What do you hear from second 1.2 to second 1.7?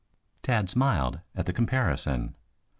at the